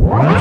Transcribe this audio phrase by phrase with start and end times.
[0.00, 0.37] Now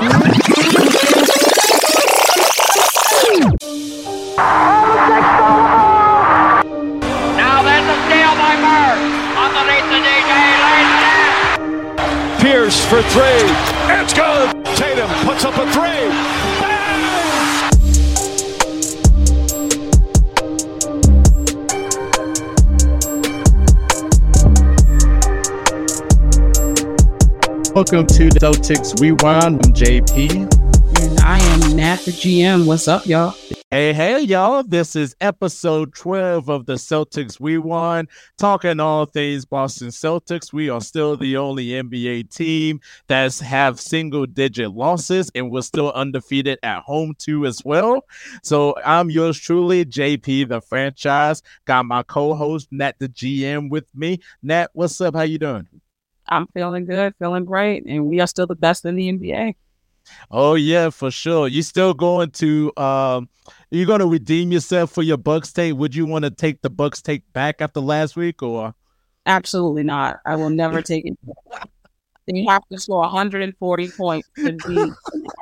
[27.78, 29.64] Welcome to the Celtics Rewind.
[29.64, 30.32] I'm JP.
[31.00, 32.66] And I am Nat the GM.
[32.66, 33.36] What's up, y'all?
[33.70, 34.64] Hey, hey, y'all.
[34.64, 38.10] This is episode 12 of the Celtics Rewind,
[38.40, 40.52] talking all things Boston Celtics.
[40.52, 45.92] We are still the only NBA team that's have single digit losses, and we're still
[45.92, 48.04] undefeated at home, too, as well.
[48.42, 51.44] So I'm yours truly, JP, the franchise.
[51.66, 54.18] Got my co host, Nat the GM, with me.
[54.42, 55.14] Nat, what's up?
[55.14, 55.68] How you doing?
[56.30, 59.56] I'm feeling good, feeling great, and we are still the best in the NBA.
[60.32, 61.48] Oh yeah, for sure.
[61.48, 63.30] You're still going to um
[63.72, 65.76] you gonna redeem yourself for your Bucks take?
[65.76, 68.74] Would you want to take the Bucks take back after last week or
[69.26, 70.22] Absolutely not.
[70.26, 71.18] I will never take it.
[72.28, 74.96] You have to score 140 points to be an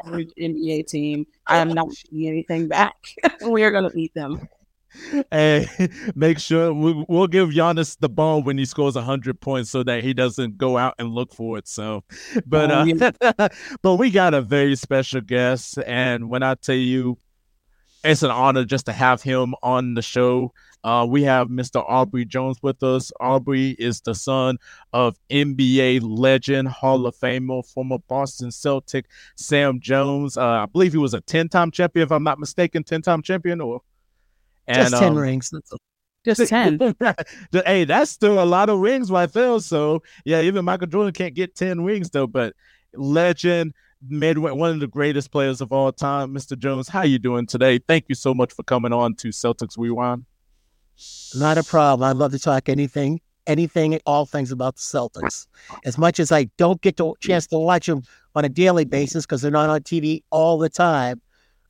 [0.04, 1.26] average NBA team.
[1.48, 2.96] I am not taking anything back.
[3.42, 4.48] we are going to beat them.
[5.32, 5.68] Hey,
[6.16, 10.04] make sure we, we'll give Giannis the ball when he scores 100 points so that
[10.04, 11.68] he doesn't go out and look for it.
[11.68, 12.04] So,
[12.46, 13.50] but Oh, uh,
[13.82, 17.18] but we got a very special guest, and when I tell you,
[18.04, 20.54] it's an honor just to have him on the show.
[20.84, 21.84] Uh, we have Mr.
[21.90, 23.12] Aubre Jones with us.
[23.20, 24.60] Aubre is the son
[24.94, 30.38] of NBA legend, Hall of Famer, former Boston Celtic Sam Jones.
[30.38, 33.22] Uh, I believe he was a 10 time champion, if I'm not mistaken, 10 time
[33.24, 33.82] champion or.
[34.72, 35.52] Just 10 um, rings.
[36.24, 36.96] Just 10.
[37.66, 39.60] hey, that's still a lot of rings right there.
[39.60, 42.54] So yeah, even Michael Jordan can't get 10 rings though, but
[42.94, 43.74] legend,
[44.08, 46.34] made one of the greatest players of all time.
[46.34, 46.58] Mr.
[46.58, 47.80] Jones, how you doing today?
[47.80, 50.26] Thank you so much for coming on to Celtics Rewind.
[51.36, 52.10] Not a problem.
[52.10, 55.48] I'd love to talk anything, anything, all things about the Celtics.
[55.86, 58.04] As much as I don't get the chance to watch them
[58.36, 61.22] on a daily basis because they're not on TV all the time,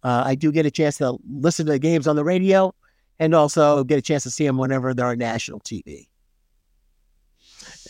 [0.03, 2.73] uh, I do get a chance to listen to the games on the radio
[3.19, 6.07] and also get a chance to see them whenever they're on national TV.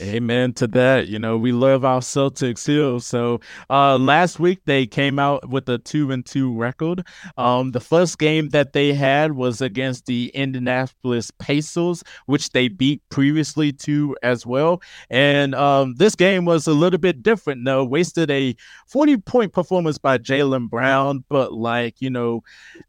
[0.02, 1.08] Amen to that.
[1.08, 3.00] You know, we love our Celtics here.
[3.00, 3.40] So
[3.70, 7.08] uh last week they came out with a two and two record.
[7.38, 13.02] Um the first game that they had was against the Indianapolis Pacers, which they beat
[13.08, 14.82] previously to as well.
[15.10, 17.86] And um this game was a little bit different though.
[17.86, 18.54] Wasted a
[18.88, 22.44] 40 point performance by Jaylen Brown, but like, you know,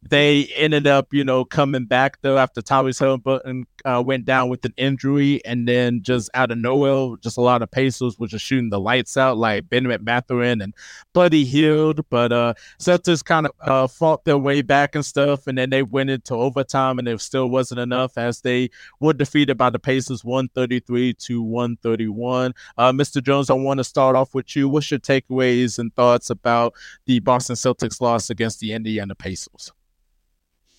[0.09, 4.65] they ended up, you know, coming back though after Tyrese Halliburton uh, went down with
[4.65, 8.45] an injury, and then just out of nowhere, just a lot of Pacers were just
[8.45, 10.75] shooting the lights out, like Benjamin Mathurin and
[11.13, 12.01] Buddy Hield.
[12.11, 15.83] But uh, Celtics kind of uh, fought their way back and stuff, and then they
[15.83, 18.71] went into overtime, and it still wasn't enough as they
[19.01, 22.55] were defeated by the Pacers, one thirty three to one thirty one.
[22.77, 23.23] Uh, Mr.
[23.23, 24.69] Jones, I want to start off with you.
[24.69, 26.75] What's your takeaways and thoughts about
[27.07, 29.73] the Boston Celtics loss against the Indiana Pacers?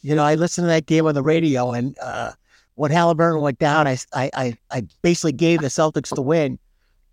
[0.01, 2.31] You know, I listened to that game on the radio, and uh,
[2.77, 6.59] when Halliburton went down, I, I, I, basically gave the Celtics the win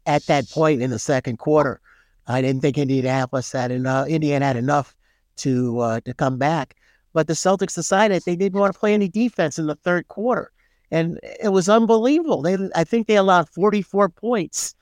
[0.05, 1.81] at that point in the second quarter.
[2.27, 4.95] I didn't think Indianapolis had enough, Indiana had enough
[5.37, 6.77] to uh, to come back,
[7.15, 10.53] but the Celtics decided they didn't want to play any defense in the third quarter,
[10.91, 12.43] and it was unbelievable.
[12.43, 14.75] They, I think they allowed 44 points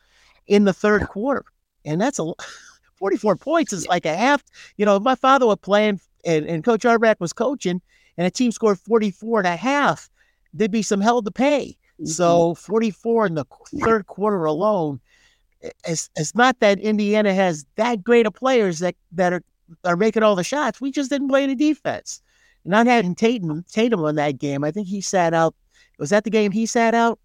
[0.48, 1.44] in the third quarter,
[1.84, 2.32] and that's a
[2.96, 4.42] 44 points is like a half.
[4.78, 7.80] You know, my father was playing, and, and Coach Auerbach was coaching,
[8.18, 10.08] and a team scored 44 and a half
[10.52, 11.76] there'd be some hell to pay.
[12.04, 12.72] So mm-hmm.
[12.72, 13.44] 44 in the
[13.80, 15.00] third quarter alone,
[15.84, 19.42] it's, it's not that Indiana has that great of players that, that are,
[19.84, 20.80] are making all the shots.
[20.80, 22.22] We just didn't play any defense.
[22.64, 25.54] Not having Tatum, Tatum on that game, I think he sat out.
[25.98, 27.18] Was that the game he sat out?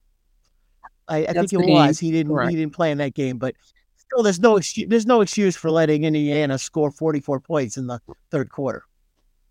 [1.07, 1.99] I, I think it game, was.
[1.99, 2.33] He didn't.
[2.33, 2.51] correct.
[2.51, 3.55] He didn't play in that game, but
[3.95, 4.89] still, there's no excuse.
[4.89, 7.99] There's no excuse for letting Indiana score 44 points in the
[8.29, 8.83] third quarter.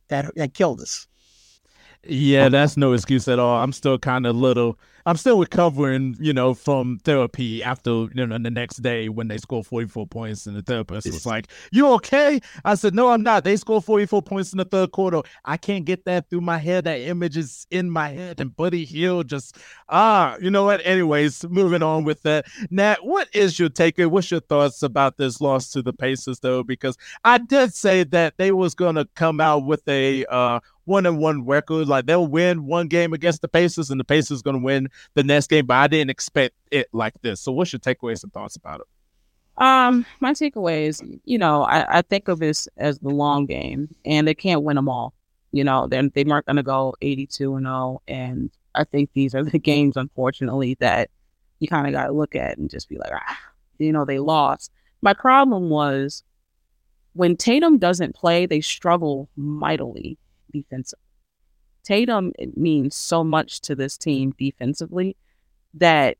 [0.08, 1.08] That that killed us.
[2.08, 3.62] Yeah, that's no excuse at all.
[3.62, 4.78] I'm still kind of little.
[5.06, 9.38] I'm still recovering, you know, from therapy after you know the next day when they
[9.38, 13.44] score 44 points and the therapist was like, "You okay?" I said, "No, I'm not."
[13.44, 15.22] They scored 44 points in the third quarter.
[15.44, 16.84] I can't get that through my head.
[16.84, 19.56] That image is in my head, and Buddy Hield just
[19.88, 20.84] ah, you know what?
[20.84, 22.46] Anyways, moving on with that.
[22.70, 23.98] Nat, what is your take?
[23.98, 26.64] What's your thoughts about this loss to the Pacers, though?
[26.64, 31.18] Because I did say that they was gonna come out with a uh one and
[31.18, 31.86] one record.
[31.88, 35.48] Like they'll win one game against the Pacers, and the Pacers gonna win the next
[35.48, 35.66] game.
[35.66, 37.40] But I didn't expect it like this.
[37.40, 38.86] So, what's your takeaways and thoughts about it?
[39.62, 43.94] Um, my takeaway is, you know, I, I think of this as the long game,
[44.04, 45.12] and they can't win them all.
[45.52, 49.34] You know, then they aren't going to go eighty-two and zero, and I think these
[49.34, 51.10] are the games, unfortunately, that
[51.58, 53.38] you kind of got to look at and just be like, ah,
[53.78, 54.70] you know, they lost.
[55.02, 56.22] My problem was
[57.14, 60.18] when Tatum doesn't play, they struggle mightily
[60.62, 61.02] defensively.
[61.84, 65.16] Tatum means so much to this team defensively
[65.74, 66.16] that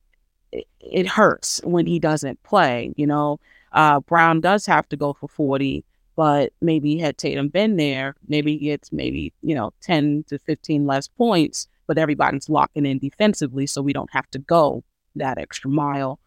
[0.52, 2.92] it, it hurts when he doesn't play.
[2.96, 3.40] You know,
[3.72, 5.84] uh, Brown does have to go for 40,
[6.14, 10.86] but maybe had Tatum been there, maybe he gets maybe, you know, 10 to 15
[10.86, 14.84] less points, but everybody's locking in defensively, so we don't have to go
[15.16, 16.20] that extra mile.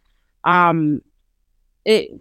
[0.44, 1.01] Um,
[1.85, 2.12] it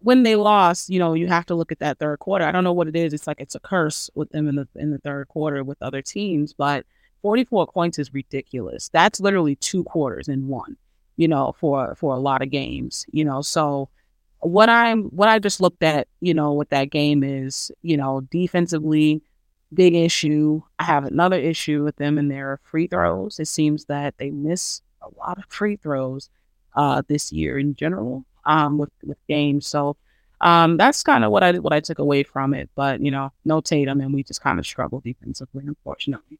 [0.00, 2.44] when they lost, you know, you have to look at that third quarter.
[2.44, 3.12] I don't know what it is.
[3.12, 6.02] It's like it's a curse with them in the in the third quarter with other
[6.02, 6.86] teams, but
[7.22, 8.88] 44 points is ridiculous.
[8.90, 10.76] That's literally two quarters in one,
[11.16, 13.42] you know, for for a lot of games, you know.
[13.42, 13.88] So
[14.40, 18.20] what I'm what I just looked at, you know, with that game is, you know,
[18.30, 19.22] defensively
[19.74, 20.62] big issue.
[20.78, 23.38] I have another issue with them in their free throws.
[23.40, 26.30] It seems that they miss a lot of free throws
[26.76, 29.68] uh, this year in general um, with with games.
[29.68, 29.96] So
[30.40, 32.68] um, that's kind of what I what I took away from it.
[32.74, 36.38] But you know, no Tatum, and we just kind of struggled defensively, unfortunately.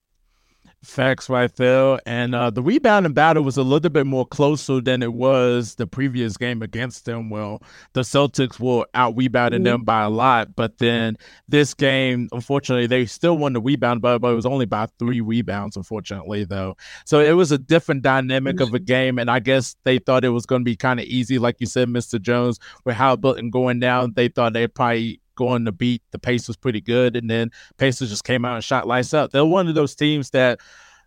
[0.85, 1.99] Facts right there.
[2.07, 5.89] And uh, the rebounding battle was a little bit more closer than it was the
[5.89, 7.31] previous game against them.
[7.31, 7.63] Well,
[7.95, 9.65] the Celtics were out rebounding mm-hmm.
[9.65, 10.55] them by a lot.
[10.55, 14.67] But then this game, unfortunately, they still won the rebound, but, but it was only
[14.67, 16.77] by three rebounds, unfortunately, though.
[17.05, 18.69] So it was a different dynamic mm-hmm.
[18.69, 19.19] of a game.
[19.19, 21.67] And I guess they thought it was going to be kind of easy, like you
[21.67, 22.21] said, Mr.
[22.21, 24.13] Jones, with Halliburton going down.
[24.15, 28.25] They thought they'd probably going to beat the Pacers pretty good, and then Pacers just
[28.25, 29.31] came out and shot lights up.
[29.31, 30.59] They're one of those teams that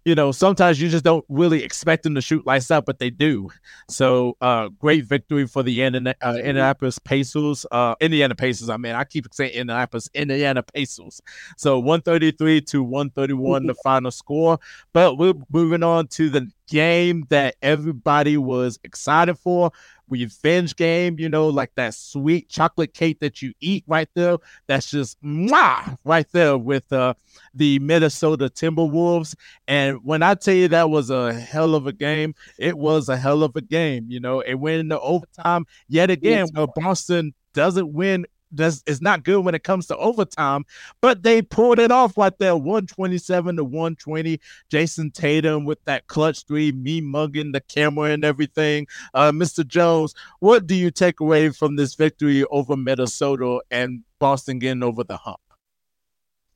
[0.03, 3.11] you know, sometimes you just don't really expect them to shoot lights out, but they
[3.11, 3.49] do.
[3.87, 7.65] So, uh, great victory for the Indiana, uh, Indianapolis Pacers.
[7.71, 11.21] Uh, Indiana Pacers, I mean, I keep saying Indianapolis, Indiana Pacers.
[11.55, 14.57] So, 133 to 131, the final score.
[14.91, 19.71] But we're moving on to the game that everybody was excited for
[20.11, 24.37] revenge game, you know, like that sweet chocolate cake that you eat right there.
[24.67, 27.15] That's just mwah, right there with uh,
[27.53, 29.33] the Minnesota Timberwolves.
[29.67, 33.17] And when I tell you that was a hell of a game, it was a
[33.17, 34.41] hell of a game, you know.
[34.41, 36.47] It went into overtime yet again.
[36.53, 40.65] Well, Boston doesn't win does is not good when it comes to overtime,
[41.01, 44.39] but they pulled it off right there, 127 to 120.
[44.69, 48.88] Jayson Tatum with that clutch three, me mugging the camera and everything.
[49.13, 49.65] Uh, Mr.
[49.65, 55.03] Jones, what do you take away from this victory over Minnesota and Boston getting over
[55.03, 55.39] the hump?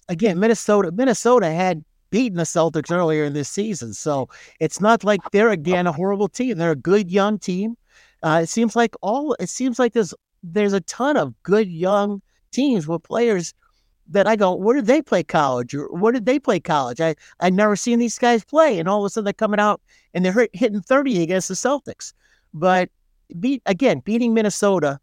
[0.08, 5.20] Again, Minnesota, Minnesota had beaten the Celtics earlier in this season, so it's not like
[5.32, 6.58] they're again a horrible team.
[6.58, 7.76] They're a good young team.
[8.22, 10.14] Uh, it seems like all it seems like there's
[10.54, 12.22] there's a ton of good young
[12.52, 13.54] teams with players
[14.08, 17.02] that I go, where did they play college or where did they play college?
[17.02, 19.82] I I never seen these guys play, and all of a sudden they're coming out
[20.14, 22.14] and they're hitting thirty against the Celtics.
[22.54, 22.90] But
[23.40, 25.00] beat again, beating Minnesota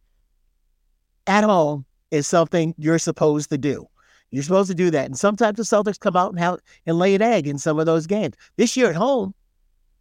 [1.26, 3.86] at home is something you're supposed to do.
[4.30, 7.14] You're supposed to do that, and sometimes the Celtics come out and have and lay
[7.14, 8.34] an egg in some of those games.
[8.56, 9.34] This year at home,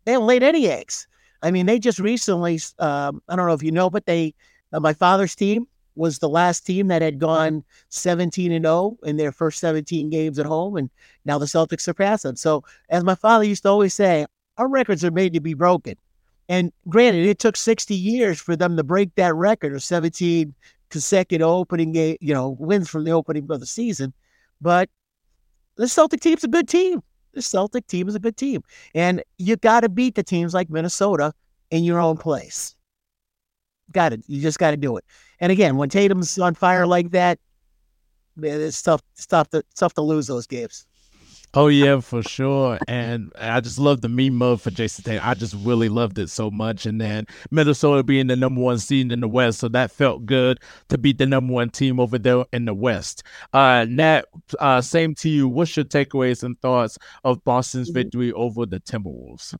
[0.06, 1.08] they haven't laid any eggs.
[1.44, 4.36] I mean, they just recently, um, I don't know if you know, but they
[4.74, 9.18] uh, my father's team was the last team that had gone 17 and 0 in
[9.18, 10.90] their first 17 games at home, and
[11.26, 12.36] now the Celtics surpass them.
[12.36, 14.26] So, as my father used to always say,
[14.58, 15.96] our records are made to be broken.
[16.50, 20.54] And granted, it took 60 years for them to break that record of 17
[20.90, 24.14] consecutive opening game, you know, wins from the opening of the season.
[24.60, 24.90] But
[25.78, 27.02] the Celtic team's a good team.
[27.34, 28.64] The Celtic team is a good team.
[28.94, 31.34] And you got to beat the teams like Minnesota
[31.70, 32.76] in your own place.
[33.92, 34.24] Got it.
[34.28, 35.06] You just got to do it.
[35.40, 37.40] And again, when Tatum's on fire like that,
[38.36, 40.86] man, it's tough, it's tough to, tough to lose those games.
[41.54, 42.80] Oh yeah, for sure.
[42.88, 45.28] And I just love the meme mode for Jayson Tatum.
[45.28, 46.86] I just really loved it so much.
[46.86, 50.62] And then Minnesota being the number one seed in the West, so that felt good
[50.88, 53.24] to beat the number one team over there in the West.
[53.52, 54.26] Uh, Nat,
[54.60, 55.50] uh, same to you.
[55.50, 58.00] What's your takeaways and thoughts of Boston's mm-hmm.
[58.00, 59.54] victory over the Timberwolves?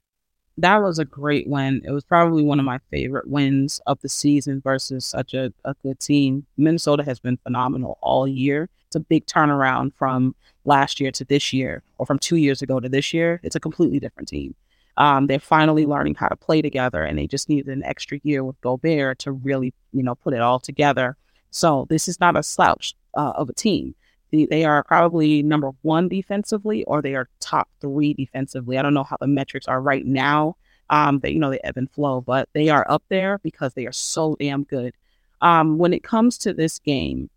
[0.62, 1.82] That was a great win.
[1.86, 5.76] It was probably one of my favorite wins of the season versus such a, a
[5.84, 6.46] good team.
[6.58, 8.70] Minnesota has been phenomenal all year.
[8.88, 12.80] It's a big turnaround from last year to this year, or from two years ago
[12.80, 13.40] to this year.
[13.44, 14.56] It's a completely different team.
[14.98, 18.44] Um, they're finally learning how to play together, and they just needed an extra year
[18.44, 21.18] with Gobert to really, you know, put it all together.
[21.50, 23.96] So this is not a slouch uh, of a team
[24.32, 28.78] they are probably number one defensively or they are top three defensively.
[28.78, 30.56] I don't know how the metrics are right now.
[30.90, 33.86] Um, they, you know, they ebb and flow, but they are up there because they
[33.86, 34.94] are so damn good.
[35.42, 37.30] Um, when it comes to this game,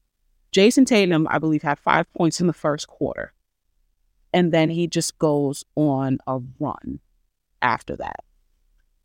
[0.52, 3.32] Jayson Tatum, I believe, had five points in the first quarter.
[4.32, 7.00] And then he just goes on a run
[7.62, 8.24] after that.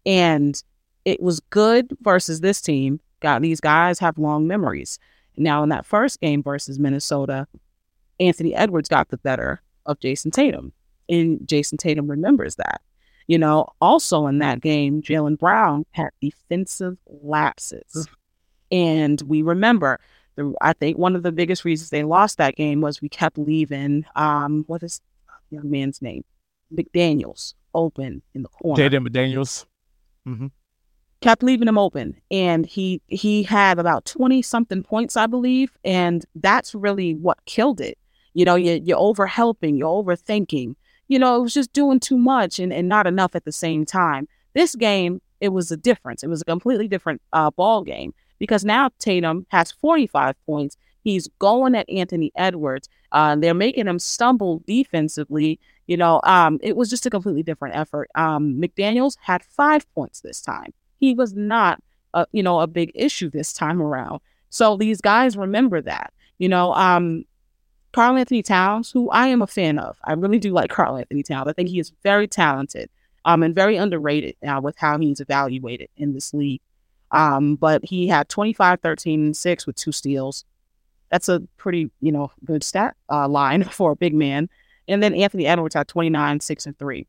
[0.05, 0.61] And
[1.05, 2.99] it was good versus this team.
[3.19, 4.99] God, these guys have long memories.
[5.37, 7.47] Now, in that first game versus Minnesota,
[8.19, 10.73] Anthony Edwards got the better of Jayson Tatum.
[11.07, 12.81] And Jayson Tatum remembers that.
[13.27, 18.07] You know, also in that game, Jaylen Brown had defensive lapses.
[18.71, 19.99] And we remember,
[20.35, 23.37] the, I think one of the biggest reasons they lost that game was we kept
[23.37, 25.01] leaving, um, what is
[25.51, 26.23] young man's name?
[26.75, 28.89] McDaniels open in the corner.
[28.89, 29.65] Jaden McDaniels.
[30.27, 30.47] Mm-hmm.
[31.21, 36.25] Kept leaving him open, and he he had about twenty something points, I believe, and
[36.35, 37.97] that's really what killed it.
[38.33, 40.75] You know, you, you're over helping, you're overthinking.
[41.07, 43.85] You know, it was just doing too much and, and not enough at the same
[43.85, 44.27] time.
[44.53, 46.23] This game, it was a difference.
[46.23, 50.77] It was a completely different uh, ball game because now Tatum has 45 points.
[51.03, 52.89] He's going at Anthony Edwards.
[53.11, 55.59] Uh, they're making him stumble defensively.
[55.87, 58.09] You know, um, it was just a completely different effort.
[58.15, 60.73] Um, McDaniels had five points this time.
[60.99, 61.81] He was not,
[62.13, 64.19] a, you know, a big issue this time around.
[64.49, 66.13] So these guys remember that.
[66.37, 67.25] You know, um,
[67.91, 69.97] Karl-Anthony Towns, who I am a fan of.
[70.03, 71.47] I really do like Karl-Anthony Towns.
[71.47, 72.89] I think he is very talented
[73.25, 76.61] um, and very underrated now with how he's evaluated in this league.
[77.11, 80.45] Um, but he had 25, 13, and 6 with two steals.
[81.09, 84.49] That's a pretty, you know, good stat uh, line for a big man.
[84.87, 87.07] And then Anthony Edwards had 29, 6, and 3.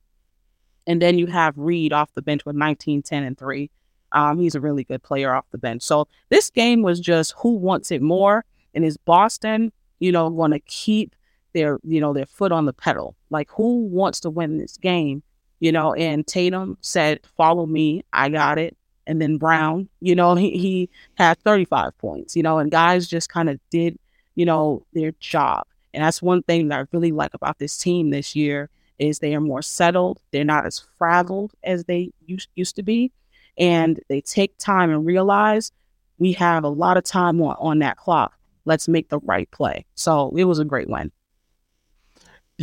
[0.87, 3.71] And then you have Reid off the bench with 19, 10, and 3.
[4.13, 5.83] Um, he's a really good player off the bench.
[5.83, 8.45] So this game was just who wants it more.
[8.75, 11.15] And is Boston, you know, want to keep
[11.53, 13.15] their, you know, their foot on the pedal?
[13.31, 15.23] Like who wants to win this game?
[15.61, 18.03] You know, and Tatum said, follow me.
[18.13, 18.77] I got it.
[19.07, 23.29] And then Brown, you know, he, he had 35 points, you know, and guys just
[23.29, 23.99] kind of did,
[24.35, 25.67] you know, their job.
[25.93, 29.35] And that's one thing that I really like about this team this year is they
[29.35, 30.21] are more settled.
[30.31, 33.13] They're not as frazzled as they used, used to be
[33.61, 35.71] and they take time and realize
[36.19, 38.35] we have a lot of time on, on that clock.
[38.65, 39.87] Let's make the right play.
[39.95, 41.13] So it was a great win.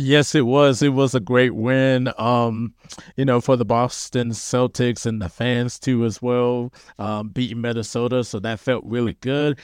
[0.00, 0.80] Yes, it was.
[0.80, 2.12] It was a great win.
[2.18, 2.72] Um,
[3.16, 6.72] you know, for the Boston Celtics and the fans too as well.
[7.00, 9.58] Um, beating Minnesota, so that felt really good.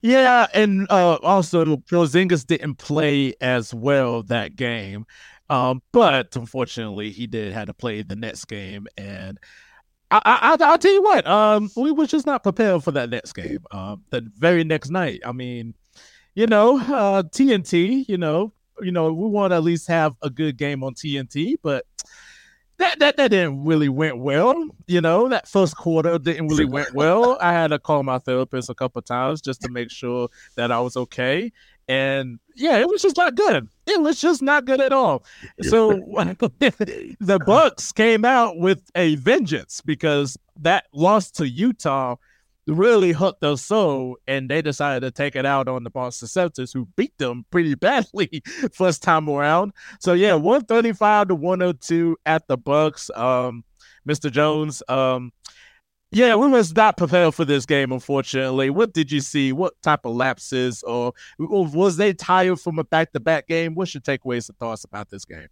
[0.00, 5.06] Yeah, and uh, also Porzingis didn't play as well that game,
[5.48, 9.40] um, but unfortunately, he did have to play the next game, and
[10.12, 11.26] I, I, will tell you what.
[11.26, 13.64] Um, we was just not prepared for that next game.
[13.72, 15.20] Um, the very next night.
[15.24, 15.74] I mean,
[16.34, 18.08] you know, uh, TNT.
[18.08, 21.56] You know, you know, we want to at least have a good game on TNT,
[21.62, 21.84] but
[22.80, 24.68] that that that didn't really went well.
[24.86, 27.38] You know, that first quarter didn't really went well.
[27.40, 30.80] I had to call my therapist a couple times just to make sure that I
[30.80, 31.52] was okay.
[31.88, 33.68] And yeah, it was just not good.
[33.86, 35.24] It was just not good at all.
[35.62, 35.90] So
[36.60, 42.16] the Bucks came out with a vengeance because that loss to Utah
[42.66, 46.72] really hurt their soul, and they decided to take it out on the Boston Celtics,
[46.72, 49.72] who beat them pretty badly first time around.
[50.00, 53.10] So yeah, one thirty five to one hundred two at the Bucks.
[53.14, 53.64] Um,
[54.08, 54.30] Mr.
[54.30, 55.32] Jones, um,
[56.12, 58.70] yeah, we was not prepared for this game, unfortunately.
[58.70, 59.52] What did you see?
[59.52, 63.74] What type of lapses, or, or was they tired from a back to back game?
[63.74, 65.48] What's your takeaways and thoughts about this game?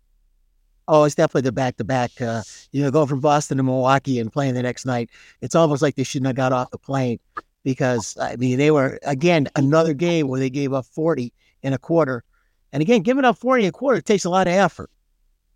[0.89, 2.11] Oh, it's definitely the back to back.
[2.19, 5.11] You know, going from Boston to Milwaukee and playing the next night,
[5.43, 7.21] it's almost like they shouldn't have got off the plane
[7.63, 11.79] because, I mean, they were, again, another game where they gave up 40 in a
[11.79, 12.25] quarter.
[12.73, 14.91] And again, giving up 40 in a quarter takes a lot of effort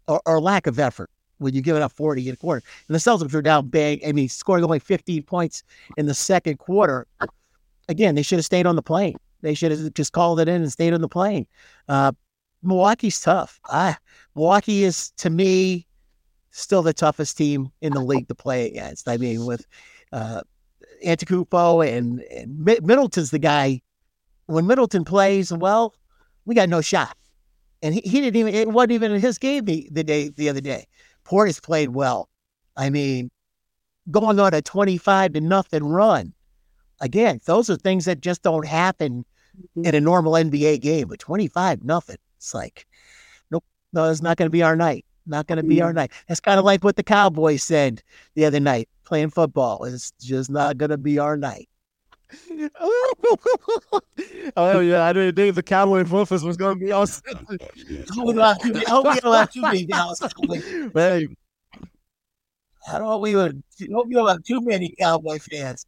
[0.06, 1.08] or, or lack of effort
[1.38, 2.62] when you give giving up 40 in a quarter.
[2.88, 4.04] And the Celtics were down big.
[4.06, 5.62] I mean, scoring only 15 points
[5.96, 7.06] in the second quarter.
[7.88, 9.16] Again, they should have stayed on the plane.
[9.40, 11.46] They should have just called it in and stayed on the plane.
[11.88, 12.12] Uh,
[12.62, 13.60] Milwaukee's tough.
[13.66, 13.96] I,
[14.34, 15.86] Milwaukee is, to me,
[16.50, 19.08] still the toughest team in the league to play against.
[19.08, 19.66] I mean, with
[20.12, 20.42] uh,
[21.04, 23.80] Antetokounmpo and, and Middleton's the guy.
[24.46, 25.94] When Middleton plays, well,
[26.44, 27.16] we got no shot.
[27.82, 30.48] And he, he didn't even, it wasn't even in his game the, the day, the
[30.48, 30.86] other day.
[31.24, 32.28] Portis played well.
[32.76, 33.30] I mean,
[34.10, 36.32] going on a 25 to nothing run.
[37.00, 39.24] Again, those are things that just don't happen
[39.56, 39.86] mm-hmm.
[39.86, 42.16] in a normal NBA game, but 25 nothing.
[42.42, 42.86] It's like,
[43.52, 45.04] nope, no, it's not going to be our night.
[45.26, 45.98] Not going to be our mm-hmm.
[45.98, 46.12] night.
[46.26, 48.02] That's kind of like what the Cowboys said
[48.34, 49.84] the other night playing football.
[49.84, 51.68] It's just not going to be our night.
[54.56, 57.22] oh yeah, I didn't think the Cowboy Memphis was going to be awesome.
[57.60, 58.54] I
[58.88, 60.64] hope we don't have too many Dallas Cowboys.
[62.88, 65.86] I don't we would hope you don't have too many Cowboy fans.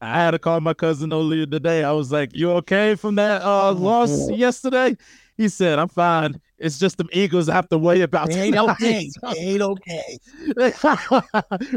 [0.00, 1.84] I had to call my cousin earlier today.
[1.84, 4.96] I was like, "You okay from that uh, loss yesterday?"
[5.36, 6.40] He said, "I'm fine.
[6.58, 9.10] It's just the Eagles I have to worry about." It ain't okay.
[9.22, 10.18] It ain't okay.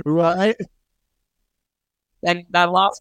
[0.06, 0.56] right?
[2.24, 3.00] That that loss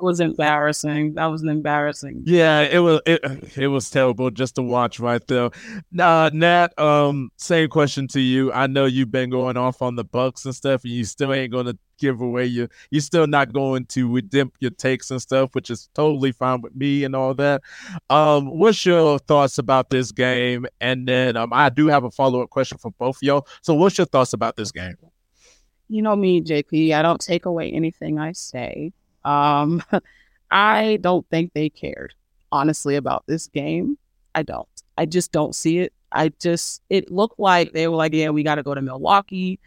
[0.00, 1.14] was embarrassing.
[1.14, 2.22] That was embarrassing.
[2.24, 3.20] Yeah, it was it,
[3.56, 5.50] it was terrible just to watch right there.
[5.90, 8.52] Nah, Nat, um, same question to you.
[8.52, 11.52] I know you've been going off on the Bucks and stuff, and you still ain't
[11.52, 15.70] gonna give away your you're still not going to redeem your takes and stuff, which
[15.70, 17.62] is totally fine with me and all that.
[18.10, 20.66] Um, what's your thoughts about this game?
[20.80, 23.46] And then um I do have a follow-up question for both of y'all.
[23.62, 24.96] So what's your thoughts about this game?
[25.88, 26.92] You know me, JP.
[26.92, 28.92] I don't take away anything I say.
[29.24, 29.82] Um,
[30.50, 32.14] I don't think they cared,
[32.50, 33.96] honestly, about this game.
[34.34, 34.68] I don't.
[34.98, 35.92] I just don't see it.
[36.12, 39.58] I just, it looked like they were like, yeah, we got to go to Milwaukee.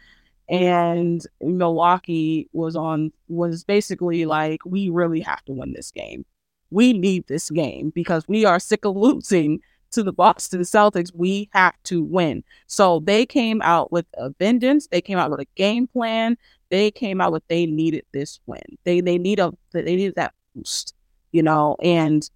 [0.48, 6.24] And Milwaukee was on, was basically like, we really have to win this game.
[6.70, 9.60] We need this game because we are sick of losing
[9.92, 11.10] to the Boston Celtics.
[11.14, 12.44] We have to win.
[12.66, 14.88] So they came out with a vengeance.
[14.88, 16.36] They came out with a game plan
[16.70, 18.62] they came out with they needed this win.
[18.84, 20.94] They they need a they needed that boost,
[21.32, 21.76] you know.
[21.82, 22.28] And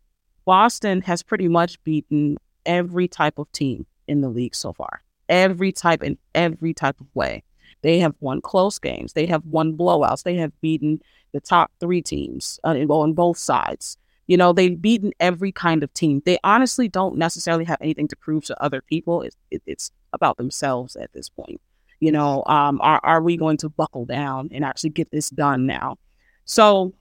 [0.45, 5.03] Boston has pretty much beaten every type of team in the league so far.
[5.29, 7.43] Every type in every type of way.
[7.83, 9.15] They have won close games.
[9.15, 10.23] They have won blowouts.
[10.23, 11.01] They have beaten
[11.33, 13.97] the top three teams uh, on both sides.
[14.31, 16.23] You know, they've beaten every kind of team.
[16.25, 19.23] They honestly don't necessarily have anything to prove to other people.
[19.23, 21.61] It, it, it's about themselves at this point.
[21.99, 25.67] You know, um, are are we going to buckle down and actually get this done
[25.67, 25.99] now?
[26.45, 26.95] So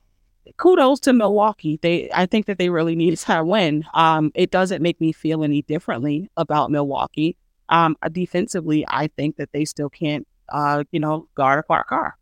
[0.58, 1.78] kudos to Milwaukee.
[1.80, 3.86] They I think that they really need to win.
[3.94, 7.38] Um, it doesn't make me feel any differently about Milwaukee.
[7.70, 12.18] Um, defensively, I think that they still can't uh, you know, guard a Clark car.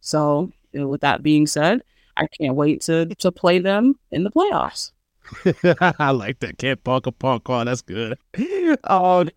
[0.00, 1.82] So with that being said,
[2.18, 4.92] I can't wait to to play them in the playoffs.
[6.00, 6.58] I like that.
[6.58, 7.64] Can't park a park car.
[7.64, 8.18] That's good.
[8.84, 9.24] Oh,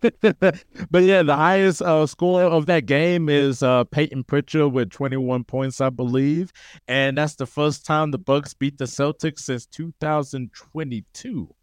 [0.90, 5.44] but yeah, the highest uh, score of that game is uh, Payton Pritchard with 21
[5.44, 6.52] points, I believe,
[6.88, 11.54] and that's the first time the Bucks beat the Celtics since 2022.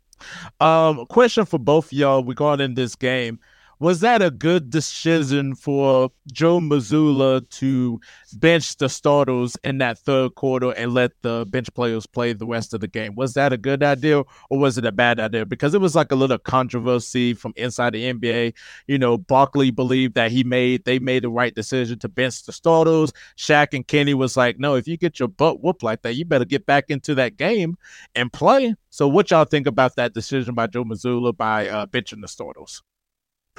[0.59, 3.39] Um, question for both y'all regarding this game
[3.79, 8.01] was that a good decision for Joe Mazzulla to
[8.33, 12.73] bench the starters in that third quarter and let the bench players play the rest
[12.73, 13.15] of the game?
[13.15, 15.45] Was that a good idea or was it a bad idea?
[15.45, 18.53] Because it was like a little controversy from inside the NBA.
[18.87, 22.51] You know, Barkley believed that he made they made the right decision to bench the
[22.51, 23.13] starters.
[23.37, 26.25] Shaq and Kenny was like, no, if you get your butt whooped like that, you
[26.25, 27.77] better get back into that game
[28.13, 28.75] and play.
[28.89, 32.81] So, what y'all think about that decision by Joe Mazzulla by uh, benching the starters?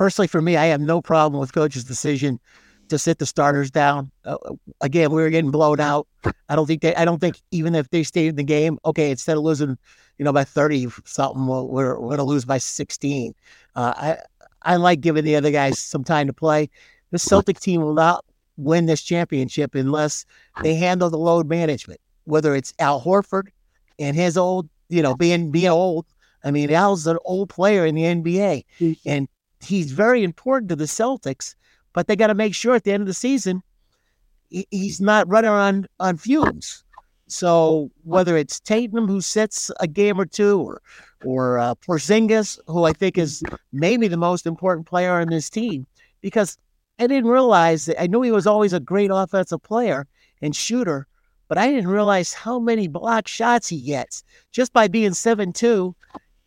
[0.00, 2.40] Personally, for me, I have no problem with coach's decision
[2.88, 4.10] to sit the starters down.
[4.24, 4.38] Uh,
[4.80, 6.08] again, we were getting blown out.
[6.48, 6.94] I don't think they.
[6.94, 9.76] I don't think even if they stayed in the game, okay, instead of losing,
[10.16, 13.34] you know, by thirty something, we're we're going to lose by sixteen.
[13.76, 14.16] Uh, I
[14.62, 16.70] I like giving the other guys some time to play.
[17.10, 18.24] The Celtic team will not
[18.56, 20.24] win this championship unless
[20.62, 22.00] they handle the load management.
[22.24, 23.48] Whether it's Al Horford
[23.98, 26.06] and his old, you know, being being old.
[26.42, 28.64] I mean, Al's an old player in the NBA,
[29.04, 29.28] and
[29.60, 31.54] he's very important to the Celtics,
[31.92, 33.62] but they got to make sure at the end of the season
[34.50, 36.84] he's not running on on fumes.
[37.28, 40.82] So whether it's Tatum who sits a game or two, or
[41.24, 43.42] or uh, Porzingis, who I think is
[43.72, 45.86] maybe the most important player on this team,
[46.20, 46.58] because
[46.98, 50.06] I didn't realize that I knew he was always a great offensive player
[50.42, 51.06] and shooter,
[51.48, 55.94] but I didn't realize how many block shots he gets just by being seven two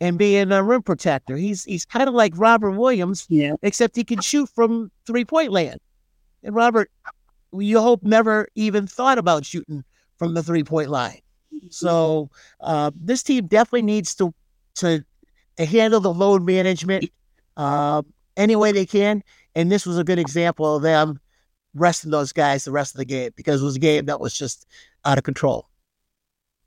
[0.00, 1.36] and being a rim protector.
[1.36, 3.54] He's he's kind of like Robert Williams, yeah.
[3.62, 5.80] except he can shoot from three point land.
[6.42, 6.90] And Robert,
[7.52, 9.84] you hope never even thought about shooting
[10.18, 11.20] from the three point line.
[11.70, 12.30] So
[12.60, 14.34] uh, this team definitely needs to
[14.76, 15.04] to,
[15.56, 17.10] to handle the load management
[17.56, 18.02] uh,
[18.36, 19.22] any way they can.
[19.54, 21.20] And this was a good example of them
[21.74, 24.36] resting those guys the rest of the game because it was a game that was
[24.36, 24.66] just
[25.04, 25.68] out of control.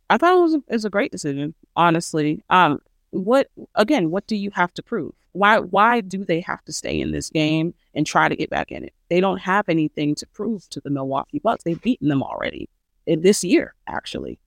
[0.10, 2.44] I thought it was a, it was a great decision, honestly.
[2.50, 2.80] Um,
[3.12, 5.14] what again what do you have to prove?
[5.32, 8.72] Why why do they have to stay in this game and try to get back
[8.72, 8.94] in it?
[9.10, 11.64] They don't have anything to prove to the milwaukee bucks.
[11.64, 12.70] They've beaten them already
[13.06, 14.40] in this year actually.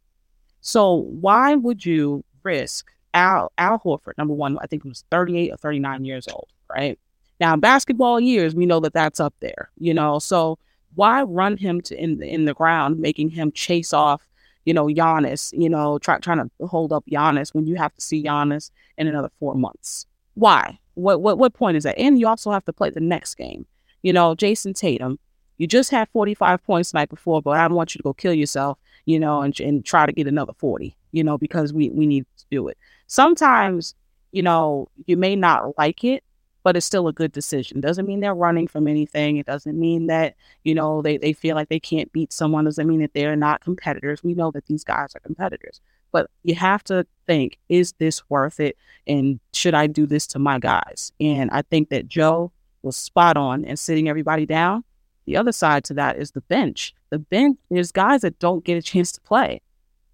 [0.60, 5.50] So why would you risk al al horford number one i think he was 38
[5.50, 6.98] or 39 years old right?
[7.40, 10.18] Now basketball years we know that that's up there you know?
[10.18, 10.58] So
[10.94, 14.26] why run him to in the in the ground making him chase off
[14.64, 18.00] you know, Giannis, you know, try, trying to hold up Giannis when you have to
[18.00, 20.06] see Giannis in another four months.
[20.34, 20.78] Why?
[20.94, 21.98] What, what, what point is that?
[21.98, 23.66] And you also have to play the next game.
[24.02, 25.18] You know, Jayson Tatum,
[25.58, 28.34] you just had 45 points night before, but I don't want you to go kill
[28.34, 28.78] yourself.
[29.06, 32.26] you know, and, and try to get another 40, you know, because we, we need
[32.38, 32.78] to do it.
[33.06, 33.94] Sometimes,
[34.32, 36.22] you know, you may not like it,
[36.62, 37.80] but it's still a good decision.
[37.80, 39.36] Doesn't mean they're running from anything.
[39.36, 42.64] It doesn't mean that, you know, they, they feel like they can't beat someone.
[42.64, 44.22] Doesn't mean that they're not competitors.
[44.22, 45.80] We know that these guys are competitors.
[46.12, 48.76] But you have to think, is this worth it?
[49.06, 51.12] And should I do this to my guys?
[51.20, 54.84] And I think that Joe was spot on in sitting everybody down.
[55.26, 56.94] The other side to that is the bench.
[57.10, 59.60] The bench, there's guys that don't get a chance to play,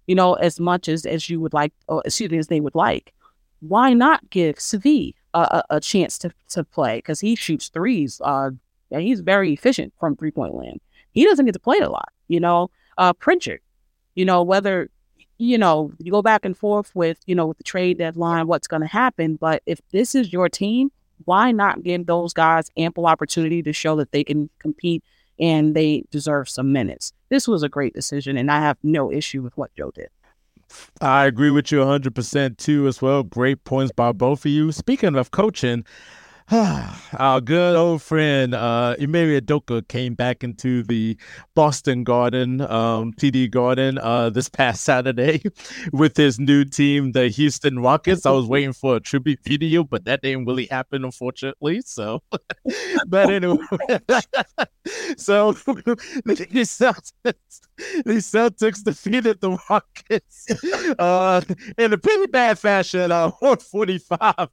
[0.05, 2.75] you know, as much as, as you would like, or excuse me, as they would
[2.75, 3.13] like.
[3.59, 6.97] Why not give Svi a, a, chance to, to play?
[6.97, 8.21] Because he shoots threes.
[8.23, 8.51] Uh,
[8.91, 10.79] and he's very efficient from three point land.
[11.11, 12.69] He doesn't get to play a lot, you know.
[12.97, 13.61] Uh, Pritchard,
[14.15, 14.89] you know, whether
[15.37, 18.67] you know, you go back and forth with, you know, with the trade deadline, what's
[18.67, 19.35] going to happen.
[19.35, 20.91] But if this is your team,
[21.25, 25.03] why not give those guys ample opportunity to show that they can compete
[25.39, 27.13] and they deserve some minutes?
[27.29, 30.09] This was a great decision, and I have no issue with what Joe did.
[31.01, 33.23] I agree with you 100% too, as well.
[33.23, 34.71] Great points by both of you.
[34.71, 35.85] Speaking of coaching,
[36.51, 41.17] our good old friend uh, Ime Udoka came back into the
[41.55, 45.41] Boston Garden, um, TD Garden, uh, this past Saturday
[45.91, 48.25] with his new team, the Houston Rockets.
[48.25, 51.81] I was waiting for a tribute video, but that didn't really happen, unfortunately.
[51.81, 52.23] So,
[53.07, 53.57] but anyway,
[55.17, 55.97] so the
[56.63, 57.59] Celtics,
[58.05, 60.45] the Celtics defeated the Rockets
[60.97, 61.41] uh,
[61.77, 64.47] in a pretty bad fashion, uh, 145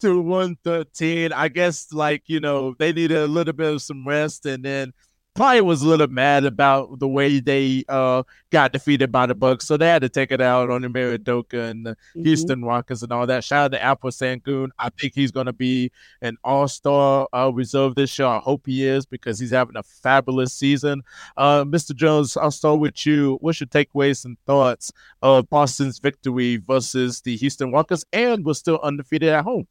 [0.00, 1.35] to 113.
[1.36, 4.92] I guess like you know they needed a little bit of some rest, and then
[5.36, 9.66] probably was a little mad about the way they uh, got defeated by the Bucks,
[9.66, 12.24] so they had to take it out on the Maridoka and the mm-hmm.
[12.24, 13.44] Houston Rockets and all that.
[13.44, 14.70] Shout out to Alperen Sengun.
[14.78, 18.28] I think he's going to be an All Star uh, reserve this year.
[18.28, 21.02] I hope he is because he's having a fabulous season.
[21.36, 21.94] Uh, Mr.
[21.94, 23.38] Jones, I'll start with you.
[23.40, 24.90] What's your takeaways and thoughts
[25.22, 29.68] of Boston's victory versus the Houston Rockets, and was still undefeated at home?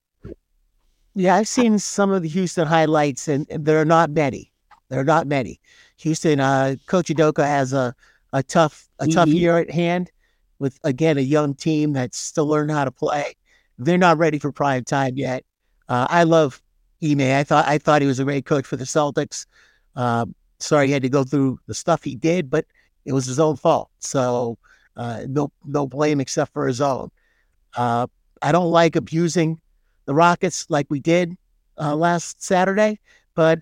[1.15, 4.51] Yeah, I've seen some of the Houston highlights, and there are not many.
[4.89, 5.61] There are not many.
[5.97, 7.95] Houston, uh, Coach Udoka has a,
[8.33, 9.13] a tough a mm-hmm.
[9.13, 10.11] tough year at hand
[10.59, 13.33] with again a young team that's still learning how to play.
[13.77, 15.45] They're not ready for prime time yet.
[15.87, 16.61] Uh, I love
[17.01, 17.21] Ime.
[17.21, 19.45] I thought I thought he was a great coach for the Celtics.
[19.95, 20.25] Uh,
[20.59, 22.65] sorry he had to go through the stuff he did, but
[23.05, 23.89] it was his own fault.
[23.99, 24.57] So
[24.97, 27.09] uh, no no blame except for his own.
[27.75, 28.07] Uh,
[28.41, 29.61] I don't like abusing
[30.05, 31.37] the Rockets like we did
[31.79, 32.99] uh, last Saturday,
[33.35, 33.59] but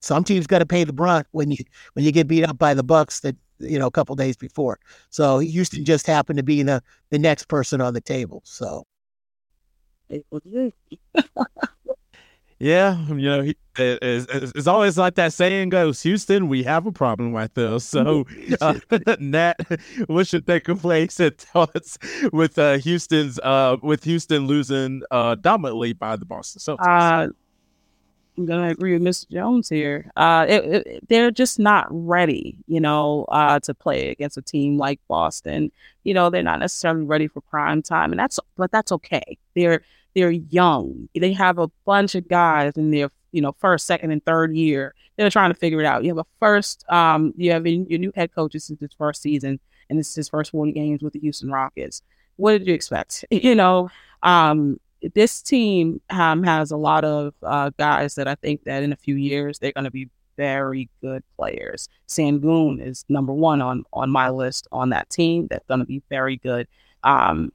[0.00, 1.58] some teams got to pay the brunt when you
[1.92, 4.78] when you get beat up by the Bucks that you know a couple days before.
[5.10, 8.42] So Houston just happened to be the the next person on the table.
[8.44, 8.84] So.
[12.62, 17.32] Yeah, you know, it's, it's, always like that saying goes, Houston, we have a problem
[17.32, 17.80] right there.
[17.80, 18.24] So,
[18.60, 18.78] uh,
[19.18, 19.56] Nat,
[20.06, 21.98] what should take place and thoughts
[22.32, 26.86] with uh, Houston's uh, with Houston losing uh, dominantly by the Boston Celtics?
[26.86, 27.32] Uh,
[28.38, 29.28] I'm gonna agree with Mr.
[29.32, 30.12] Jones here.
[30.16, 34.78] Uh, it, it, they're just not ready, you know, uh, to play against a team
[34.78, 35.72] like Boston.
[36.04, 39.36] You know, they're not necessarily ready for prime time, and that's but that's okay.
[39.56, 39.82] They're
[40.14, 41.08] they're young.
[41.14, 44.94] They have a bunch of guys in their, you know, first, second, and third year.
[45.16, 46.04] They're trying to figure it out.
[46.04, 48.52] You have a first, um, you have your new head coach.
[48.52, 51.50] This is his first season, and this is his first 40 games with the Houston
[51.50, 52.02] Rockets.
[52.36, 53.24] What did you expect?
[53.30, 53.90] You know,
[54.22, 54.78] um,
[55.14, 58.96] this team um, has a lot of uh, guys that I think that in a
[58.96, 61.88] few years they're going to be very good players.
[62.08, 65.46] Sengun is number one on on my list on that team.
[65.50, 66.68] That's going to be very good.
[67.04, 67.52] Um,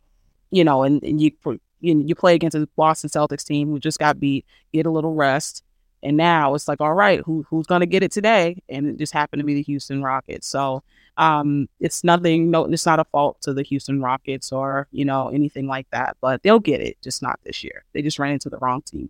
[0.51, 1.31] you know, and, and you
[1.79, 5.13] you, you play against a Boston Celtics team who just got beat, get a little
[5.13, 5.63] rest,
[6.03, 8.61] and now it's like, all right, who who's gonna get it today?
[8.69, 10.47] And it just happened to be the Houston Rockets.
[10.47, 10.83] So
[11.17, 12.51] um, it's nothing.
[12.51, 16.17] No, it's not a fault to the Houston Rockets or you know anything like that.
[16.21, 17.83] But they'll get it, just not this year.
[17.93, 19.09] They just ran into the wrong team.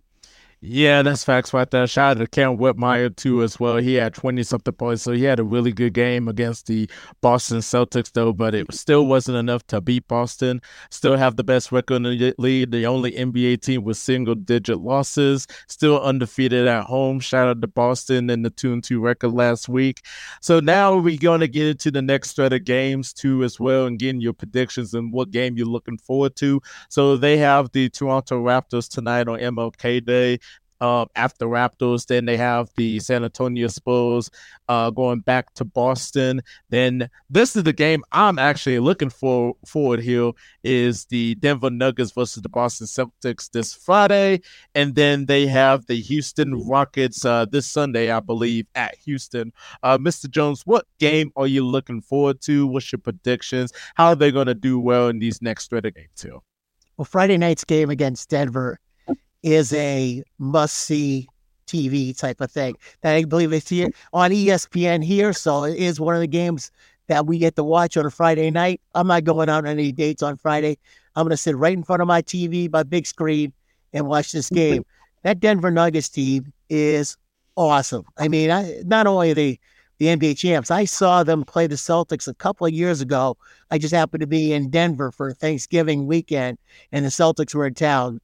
[0.60, 1.86] Yeah, that's facts right there.
[1.86, 3.76] Shout out to Cam Whitmore too as well.
[3.76, 6.90] He had twenty something points, so he had a really good game against the
[7.20, 10.60] Boston Celtics though, but it still wasn't enough to beat Boston.
[10.90, 14.80] Still have the best record in the league, the only NBA team with single digit
[14.80, 17.20] losses, still undefeated at home.
[17.20, 20.04] Shout out to Boston and the two and two record last week.
[20.40, 23.96] So now we're gonna get into the next thread of games too as well and
[23.96, 26.60] getting your predictions and what game you're looking forward to.
[26.88, 30.40] So they have the Toronto Raptors tonight on MLK Day.
[30.80, 32.06] Uh, after Raptors.
[32.06, 34.30] Then they have the San Antonio Spurs
[34.68, 36.42] uh, going back to Boston.
[36.70, 42.12] Then this is the game I'm actually looking for forward here is the Denver Nuggets
[42.12, 44.40] versus the Boston Celtics this Friday,
[44.74, 49.52] and then they have the Houston Rockets uh, this Sunday, I believe, at Houston.
[49.82, 50.28] Uh, Mr.
[50.28, 52.66] Jones, what game are you looking forward to?
[52.66, 53.72] What's your predictions?
[53.94, 56.42] How are they going to do well in these next three games too?
[56.96, 58.80] Well, Friday night's game against Denver
[59.42, 61.28] is a must see
[61.66, 62.76] TV type of thing.
[63.02, 65.32] That I believe it's here on ESPN here.
[65.32, 66.70] So it is one of the games
[67.06, 68.80] that we get to watch on a Friday night.
[68.94, 70.78] I'm not going out on any dates on Friday.
[71.14, 73.52] I'm going to sit right in front of my TV, my big screen,
[73.92, 74.84] and watch this game.
[75.22, 77.16] That Denver Nuggets team is
[77.56, 78.04] awesome.
[78.18, 79.60] I mean, I, not only they
[79.98, 83.36] the NBA champs, I saw them play the Celtics a couple of years ago.
[83.72, 86.58] I just happened to be in Denver for Thanksgiving weekend,
[86.92, 88.20] and the Celtics were in town.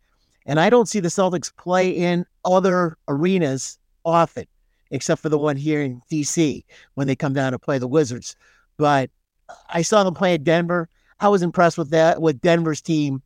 [0.47, 4.47] And I don't see the Celtics play in other arenas often,
[4.91, 8.37] except for the one here in DC when they come down to play the Wizards.
[8.77, 9.11] But
[9.69, 10.89] I saw them play at Denver.
[11.21, 13.23] I was impressed with that with Denver's team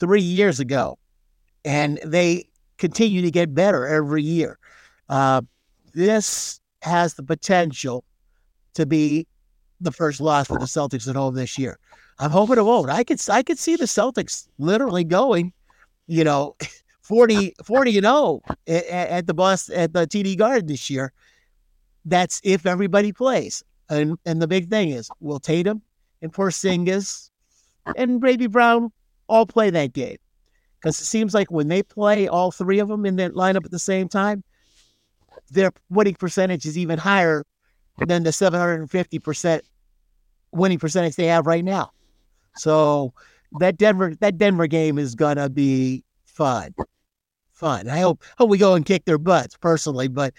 [0.00, 0.98] three years ago,
[1.64, 4.58] and they continue to get better every year.
[5.08, 5.42] Uh,
[5.94, 8.04] this has the potential
[8.74, 9.26] to be
[9.80, 11.78] the first loss for the Celtics at home this year.
[12.18, 12.90] I'm hoping it won't.
[12.90, 15.52] I could I could see the Celtics literally going
[16.06, 16.56] you know,
[17.02, 21.12] 40, 40 and 0 at, at the bus at the TD Garden this year.
[22.04, 23.62] That's if everybody plays.
[23.88, 25.82] And and the big thing is, will Tatum
[26.22, 27.30] and Porzingis
[27.96, 28.90] and Brady Brown
[29.28, 30.16] all play that game?
[30.80, 33.70] Because it seems like when they play all three of them in that lineup at
[33.70, 34.42] the same time,
[35.50, 37.44] their winning percentage is even higher
[38.06, 39.60] than the 750%
[40.52, 41.90] winning percentage they have right now.
[42.56, 43.14] So
[43.60, 46.74] that Denver that Denver game is gonna be fun,
[47.52, 47.88] fun.
[47.88, 50.34] I hope hope we go and kick their butts personally, but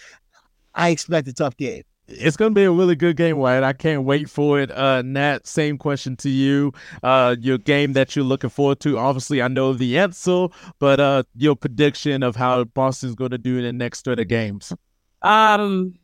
[0.74, 1.84] I expect a tough game.
[2.10, 3.66] It's going to be a really good game, Wyatt.
[3.66, 4.72] I can't wait for it.
[4.72, 6.72] Uh, Nat, same question to you.
[7.04, 8.98] Uh, your game that you're looking forward to.
[8.98, 10.48] Obviously, I know the answer,
[10.80, 14.72] but uh, your prediction of how Boston's going to do in the next three games.
[15.22, 15.96] Um,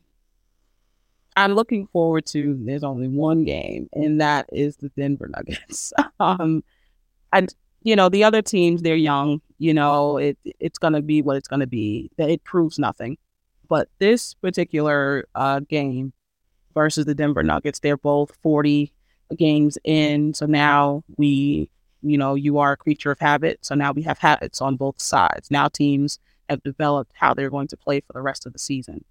[1.36, 2.58] I'm looking forward to.
[2.60, 5.94] There's only one game, and that is the Denver Nuggets.
[6.20, 6.62] um,
[7.34, 11.20] and you know the other teams they're young you know it it's going to be
[11.20, 13.18] what it's going to be it proves nothing.
[13.66, 16.12] But this particular uh, game
[16.74, 18.92] versus the denver nuggets they're both 40
[19.36, 20.34] games in.
[20.34, 21.70] So now we
[22.02, 23.58] you know you are a creature of habit.
[23.62, 25.50] So now we have habits on both sides.
[25.50, 26.18] Now teams
[26.48, 29.04] have developed how they're going to play for the rest of the season.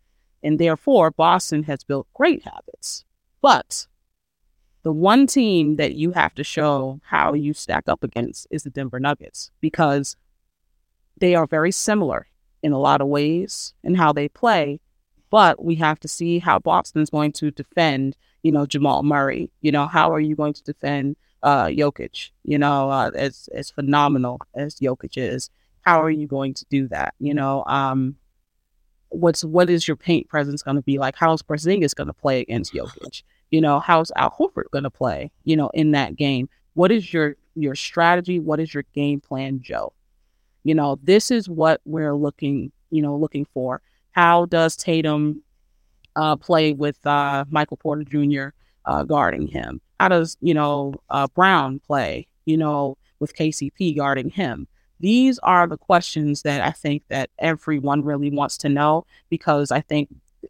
[0.44, 3.06] And therefore boston has built great habits.
[3.42, 3.88] But
[4.84, 8.70] the one team that you have to show how you stack up against is the
[8.70, 10.18] Denver Nuggets because
[11.18, 12.28] they are very similar
[12.62, 14.80] in a lot of ways in how they play.
[15.30, 19.50] But we have to see how Boston's going to defend, you know, Jamal Murray.
[19.62, 22.30] You know, how are you going to defend uh, Jokic?
[22.44, 25.50] You know, uh, as as phenomenal as Jokic is,
[25.82, 27.16] how are you going to do that?
[27.20, 28.18] You know, um,
[29.10, 31.16] what's what is your paint presence going to be like?
[31.16, 33.24] How's Porzingis going to play against Jokic?
[33.54, 36.50] You know, how's Al Horford going to play, you know, in that game?
[36.74, 38.40] What is your your strategy?
[38.40, 39.94] What is your game plan, Joe?
[40.64, 43.84] You know, this is what we're looking, you know, looking for.
[44.14, 45.44] How does Tatum
[46.16, 48.56] uh, play with uh, Michael Porter Jr.
[48.86, 49.82] Uh, guarding him?
[50.00, 54.68] How does, you know, uh, Brown play, you know, with KCP guarding him?
[55.00, 59.82] These are the questions that I think that everyone really wants to know because I
[59.82, 60.10] think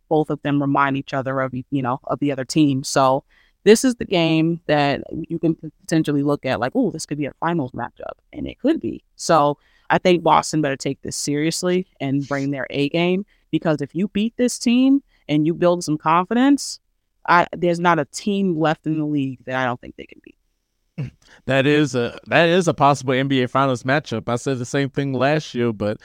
[0.09, 2.83] both of them remind each other of you know of the other team.
[2.83, 3.23] So
[3.63, 7.25] this is the game that you can potentially look at like, oh, this could be
[7.25, 9.03] a finals matchup, and it could be.
[9.15, 9.57] So
[9.89, 14.07] I think Boston better take this seriously and bring their A game because if you
[14.09, 16.79] beat this team and you build some confidence,
[17.27, 20.21] I there's not a team left in the league that I don't think they can
[20.23, 21.11] beat.
[21.45, 24.29] That is a that is a possible NBA Finals matchup.
[24.29, 25.99] I said the same thing last year, but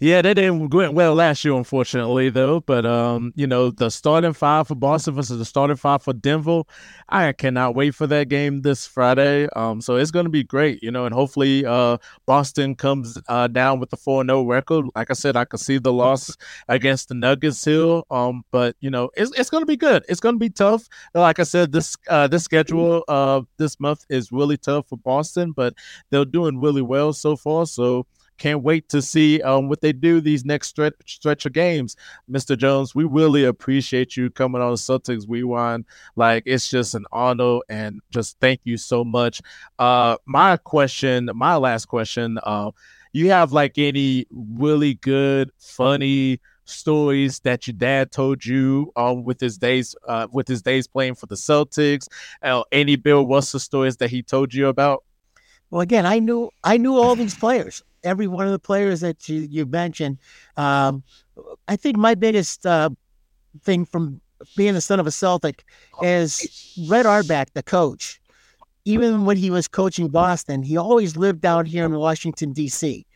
[0.00, 2.60] yeah, that didn't go well last year, unfortunately, though.
[2.60, 6.62] But um, you know, the starting five for Boston versus the starting five for Denver,
[7.08, 9.48] I cannot wait for that game this Friday.
[9.54, 13.46] Um, so it's going to be great, you know, and hopefully, uh, Boston comes uh
[13.48, 14.86] down with the four 0 record.
[14.94, 16.36] Like I said, I can see the loss
[16.68, 18.02] against the Nuggets here.
[18.10, 20.04] Um, but you know, it's it's going to be good.
[20.08, 20.88] It's going to be tough.
[21.14, 25.52] Like I said, this uh this schedule uh this month is really tough for Boston,
[25.52, 25.74] but
[26.10, 27.66] they're doing really well so far.
[27.66, 28.06] So
[28.38, 31.96] can't wait to see um, what they do these next stretch, stretch of games.
[32.30, 32.56] Mr.
[32.56, 35.84] Jones, we really appreciate you coming on Celtics Rewind.
[36.16, 39.42] Like, it's just an honor and just thank you so much.
[39.78, 42.70] Uh, my question, my last question, uh,
[43.12, 49.40] you have like any really good, funny stories that your dad told you um with
[49.40, 52.08] his days uh with his days playing for the Celtics?
[52.42, 55.04] Uh, any Bill Russell stories that he told you about?
[55.70, 59.28] Well, again, I knew I knew all these players, every one of the players that
[59.28, 60.18] you, you mentioned.
[60.56, 61.02] Um,
[61.68, 62.90] I think my biggest uh,
[63.62, 64.20] thing from
[64.56, 65.64] being the son of a Celtic
[66.02, 68.20] is Red Auerbach, the coach.
[68.84, 73.06] Even when he was coaching Boston, he always lived down here in Washington D.C.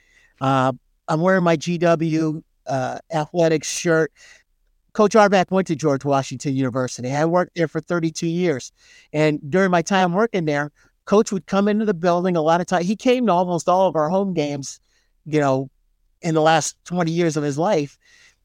[0.41, 0.73] Uh,
[1.09, 4.13] I'm wearing my GW uh, athletics shirt.
[4.93, 7.11] Coach Auerbach went to George Washington University.
[7.13, 8.73] I worked there for 32 years,
[9.13, 10.71] and during my time working there,
[11.07, 12.87] Coach would come into the building a lot of times.
[12.87, 14.81] He came to almost all of our home games,
[15.25, 15.71] you know,
[16.21, 17.99] in the last 20 years of his life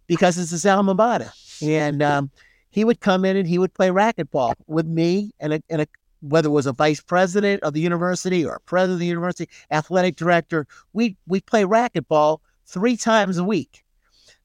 [0.07, 1.31] because it's his alma mater.
[1.61, 2.31] And um,
[2.69, 5.87] he would come in and he would play racquetball with me and a, and a
[6.21, 9.49] whether it was a vice president of the university or a president of the university,
[9.71, 13.83] athletic director, we we play racquetball three times a week.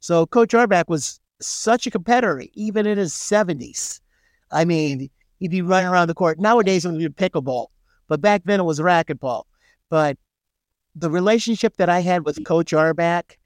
[0.01, 4.01] So Coach Auerbach was such a competitor, even in his seventies.
[4.51, 6.39] I mean, he'd be running around the court.
[6.39, 7.67] Nowadays it would be pickleball,
[8.09, 9.45] but back then it was racquetball.
[9.89, 10.17] But
[10.95, 13.37] the relationship that I had with Coach Auerbach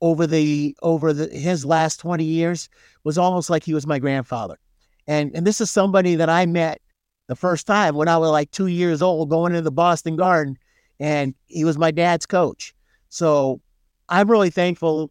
[0.00, 2.68] over the over the his last 20 years
[3.04, 4.58] was almost like he was my grandfather.
[5.06, 6.80] And and this is somebody that I met
[7.26, 10.56] the first time when I was like two years old going into the Boston Garden
[11.00, 12.74] and he was my dad's coach.
[13.08, 13.60] So
[14.08, 15.10] I'm really thankful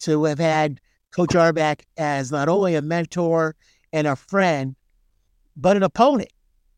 [0.00, 3.54] to have had Coach Auerbach as not only a mentor
[3.92, 4.76] and a friend,
[5.56, 6.30] but an opponent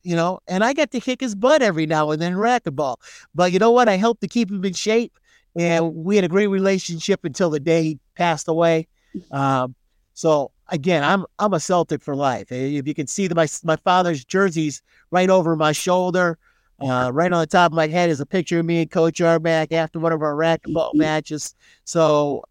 [0.08, 2.96] you know, and I get to kick his butt every now and then racquetball.
[3.34, 3.90] But you know what?
[3.90, 5.18] I helped to keep him in shape,
[5.54, 8.88] and we had a great relationship until the day he passed away.
[9.32, 9.74] Um,
[10.14, 12.50] so again, I'm I'm a Celtic for life.
[12.50, 16.38] If you can see the, my my father's jerseys right over my shoulder,
[16.80, 19.20] uh, right on the top of my head is a picture of me and Coach
[19.20, 21.54] Auerbach after one of our racquetball matches.
[21.84, 22.44] So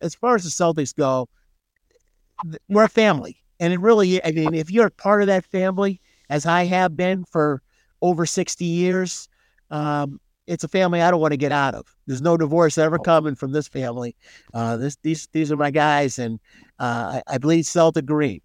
[0.00, 1.28] as far as the Celtics go,
[2.70, 6.00] we're a family, and it really, I mean, if you're a part of that family
[6.32, 7.62] as I have been for
[8.00, 9.28] over 60 years,
[9.70, 11.94] um, it's a family I don't want to get out of.
[12.06, 13.02] There's no divorce ever oh.
[13.02, 14.16] coming from this family.
[14.54, 16.40] Uh, this, these, these are my guys, and
[16.78, 18.40] uh, I, I bleed Celtic green.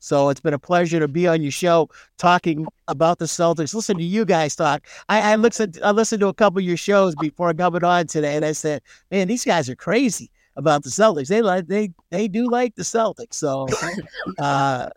[0.00, 3.74] So it's been a pleasure to be on your show talking about the Celtics.
[3.74, 4.86] Listen to you guys talk.
[5.08, 8.34] I, I listened I listened to a couple of your shows before coming on today,
[8.34, 11.28] and I said, "Man, these guys are crazy about the Celtics.
[11.28, 13.66] They like they they do like the Celtics." So
[14.38, 14.88] uh,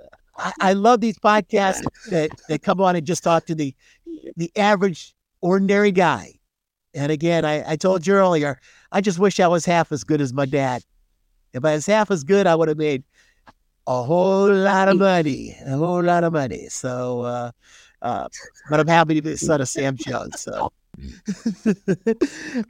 [0.43, 3.73] I, I love these podcasts that, that come on and just talk to the
[4.35, 6.33] the average ordinary guy.
[6.93, 8.59] And again, I, I told you earlier,
[8.91, 10.83] I just wish I was half as good as my dad.
[11.53, 13.03] If I was half as good, I would have made
[13.87, 16.67] a whole lot of money, a whole lot of money.
[16.69, 17.51] So, uh,
[18.01, 18.27] uh,
[18.69, 20.41] but I'm happy to be the son of Sam Jones.
[20.41, 20.71] So,
[21.65, 21.75] man,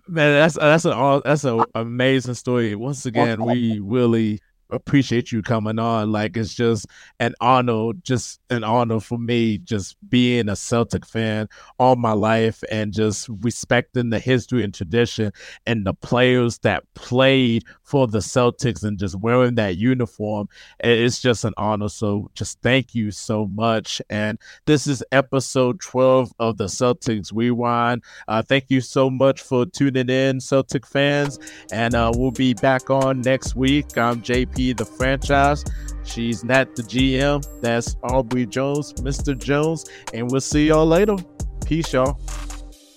[0.08, 2.76] that's that's an that's an amazing story.
[2.76, 4.40] Once again, we really
[4.74, 6.12] appreciate you coming on.
[6.12, 6.88] Like it's just
[7.20, 11.48] an honor, just an honor for me, just being a Celtic fan
[11.80, 15.32] all my life and just respecting the history and tradition
[15.66, 20.48] and the players that played for the Celtics and just wearing that uniform.
[20.80, 21.90] It's just an honor.
[21.90, 24.02] So just thank you so much.
[24.10, 28.04] And this is episode 12 of the Celtics Rewind.
[28.28, 31.40] Uh, thank you so much for tuning in, Celtic fans.
[31.72, 33.98] And uh, we'll be back on next week.
[33.98, 35.66] I'm JP the franchise.
[36.06, 37.44] She's Nat the GM.
[37.62, 39.38] That's Aubre Jones, Mr.
[39.38, 39.86] Jones.
[40.14, 41.18] And we'll see y'all later.
[41.66, 42.20] Peace, y'all.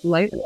[0.03, 0.37] Later.